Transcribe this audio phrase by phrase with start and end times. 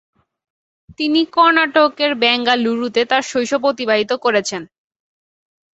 [0.99, 4.61] তিনি কর্ণাটকের বেঙ্গালুরুতে তার শৈশব অতিবাহিত করেছেন।